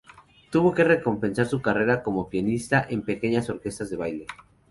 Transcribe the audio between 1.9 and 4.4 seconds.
como pianista en pequeñas orquestas de baile.